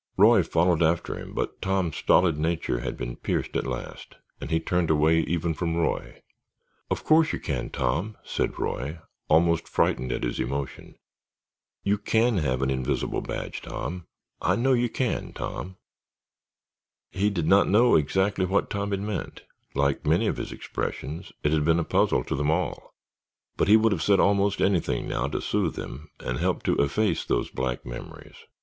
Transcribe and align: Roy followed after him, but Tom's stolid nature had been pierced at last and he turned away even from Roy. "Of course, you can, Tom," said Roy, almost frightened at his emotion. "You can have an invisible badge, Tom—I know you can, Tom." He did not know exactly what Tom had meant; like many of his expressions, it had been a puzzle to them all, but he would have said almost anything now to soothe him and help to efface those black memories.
Roy 0.17 0.41
followed 0.41 0.81
after 0.81 1.15
him, 1.15 1.35
but 1.35 1.61
Tom's 1.61 1.95
stolid 1.95 2.35
nature 2.35 2.79
had 2.79 2.97
been 2.97 3.17
pierced 3.17 3.55
at 3.55 3.67
last 3.67 4.15
and 4.39 4.49
he 4.49 4.59
turned 4.59 4.89
away 4.89 5.19
even 5.19 5.53
from 5.53 5.75
Roy. 5.75 6.23
"Of 6.89 7.03
course, 7.03 7.31
you 7.31 7.39
can, 7.39 7.69
Tom," 7.69 8.17
said 8.23 8.57
Roy, 8.57 8.97
almost 9.27 9.67
frightened 9.67 10.11
at 10.11 10.23
his 10.23 10.39
emotion. 10.39 10.95
"You 11.83 11.99
can 11.99 12.37
have 12.39 12.63
an 12.63 12.71
invisible 12.71 13.21
badge, 13.21 13.61
Tom—I 13.61 14.55
know 14.55 14.73
you 14.73 14.89
can, 14.89 15.33
Tom." 15.33 15.75
He 17.11 17.29
did 17.29 17.45
not 17.45 17.69
know 17.69 17.95
exactly 17.95 18.45
what 18.45 18.71
Tom 18.71 18.89
had 18.89 19.01
meant; 19.01 19.43
like 19.75 20.03
many 20.07 20.25
of 20.25 20.37
his 20.37 20.51
expressions, 20.51 21.31
it 21.43 21.51
had 21.51 21.63
been 21.63 21.77
a 21.79 21.83
puzzle 21.83 22.23
to 22.23 22.33
them 22.35 22.49
all, 22.49 22.95
but 23.55 23.67
he 23.67 23.77
would 23.77 23.91
have 23.91 24.01
said 24.01 24.19
almost 24.19 24.61
anything 24.61 25.07
now 25.07 25.27
to 25.27 25.39
soothe 25.41 25.77
him 25.77 26.09
and 26.19 26.39
help 26.39 26.63
to 26.63 26.75
efface 26.81 27.23
those 27.23 27.51
black 27.51 27.85
memories. 27.85 28.33